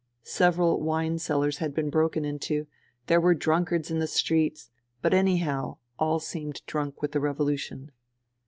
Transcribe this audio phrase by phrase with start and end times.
[0.23, 2.65] Several wine cellars had been broken into;
[3.05, 4.71] there were drunkards in the streets;
[5.03, 7.91] but anyhow, all seemed drunk with the revolution.